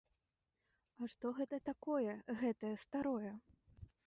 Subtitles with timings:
[1.01, 3.33] А што гэта такое гэтае старое?